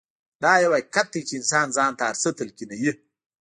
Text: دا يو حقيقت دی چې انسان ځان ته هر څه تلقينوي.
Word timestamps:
دا 0.43 0.53
يو 0.63 0.71
حقيقت 0.77 1.07
دی 1.13 1.21
چې 1.27 1.33
انسان 1.39 1.65
ځان 1.77 1.91
ته 1.97 2.03
هر 2.09 2.15
څه 2.23 2.29
تلقينوي. 2.39 2.91